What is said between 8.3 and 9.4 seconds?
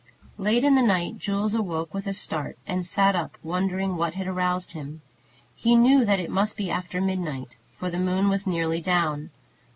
nearly down.